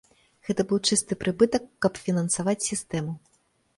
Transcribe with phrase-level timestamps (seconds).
[0.47, 3.13] Гэты быў чысты прыбытак, каб фінансаваць сістэму.